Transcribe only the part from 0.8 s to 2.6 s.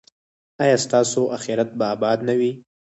ستاسو اخرت به اباد نه وي؟